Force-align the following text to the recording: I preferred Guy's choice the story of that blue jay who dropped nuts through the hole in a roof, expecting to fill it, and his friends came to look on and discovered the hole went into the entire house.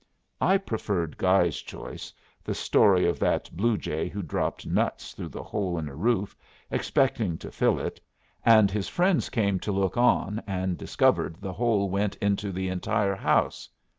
I 0.41 0.57
preferred 0.57 1.15
Guy's 1.19 1.61
choice 1.61 2.11
the 2.43 2.55
story 2.55 3.05
of 3.07 3.19
that 3.19 3.51
blue 3.55 3.77
jay 3.77 4.09
who 4.09 4.23
dropped 4.23 4.65
nuts 4.65 5.13
through 5.13 5.29
the 5.29 5.43
hole 5.43 5.77
in 5.77 5.87
a 5.87 5.93
roof, 5.95 6.35
expecting 6.71 7.37
to 7.37 7.51
fill 7.51 7.77
it, 7.77 8.01
and 8.43 8.71
his 8.71 8.89
friends 8.89 9.29
came 9.29 9.59
to 9.59 9.71
look 9.71 9.97
on 9.97 10.41
and 10.47 10.75
discovered 10.75 11.35
the 11.39 11.53
hole 11.53 11.87
went 11.87 12.15
into 12.15 12.51
the 12.51 12.67
entire 12.67 13.13
house. 13.13 13.69